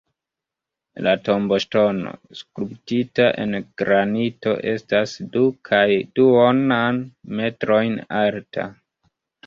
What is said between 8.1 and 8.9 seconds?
alta.